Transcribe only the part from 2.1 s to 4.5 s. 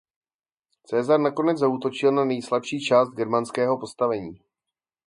na nejslabší část germánského postavení.